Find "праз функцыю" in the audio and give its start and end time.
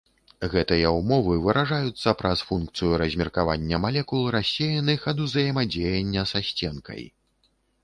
2.21-2.91